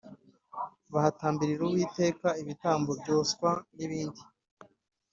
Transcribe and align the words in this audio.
bahatambirira 0.93 1.61
uwiteka 1.65 2.27
ibitambo 2.41 2.91
byoswa 3.01 3.49
n 3.75 3.77
ibindi 3.85 4.21